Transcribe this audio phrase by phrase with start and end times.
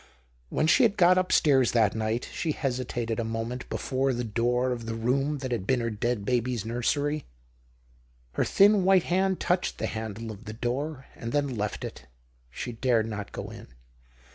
[0.51, 4.87] AVhen she had got upstairs that night, she hesitated a moment before the door of
[4.87, 7.19] the room that had been her dead baby's nursery.
[8.33, 8.59] THE OCTAVE OF CLAUDIUS.
[8.61, 12.07] 95 Her thin white hand touched the handle of the door and then left it.
[12.51, 13.67] 8he dared not go in.